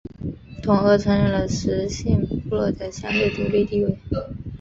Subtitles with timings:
[0.63, 3.99] 同俄承认了十姓部落的相对独立地位。